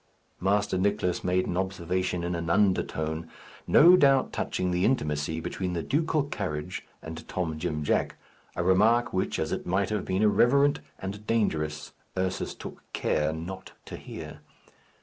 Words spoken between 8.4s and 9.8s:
a remark which, as it